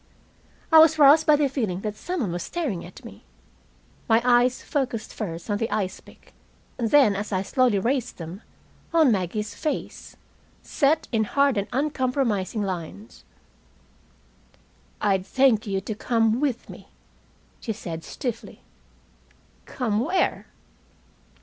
I 0.71 0.79
was 0.79 0.97
roused 0.97 1.27
by 1.27 1.35
the 1.35 1.47
feeling 1.47 1.81
that 1.81 1.95
some 1.95 2.21
one 2.21 2.31
was 2.31 2.41
staring 2.41 2.83
at 2.83 3.05
me. 3.05 3.23
My 4.09 4.19
eyes 4.25 4.63
focused 4.63 5.13
first 5.13 5.47
on 5.47 5.59
the 5.59 5.69
icepick, 5.69 6.33
then, 6.77 7.15
as 7.15 7.31
I 7.31 7.43
slowly 7.43 7.77
raised 7.77 8.17
them, 8.17 8.41
on 8.95 9.11
Maggie's 9.11 9.53
face, 9.53 10.17
set 10.63 11.07
in 11.11 11.25
hard 11.25 11.55
and 11.55 11.67
uncompromising 11.71 12.63
lines. 12.63 13.23
"I'd 14.99 15.23
thank 15.23 15.67
you 15.67 15.79
to 15.81 15.93
come 15.93 16.39
with 16.39 16.67
me," 16.67 16.87
she 17.59 17.71
said 17.71 18.03
stiffly. 18.03 18.63
"Come 19.67 19.99
where?" 19.99 20.47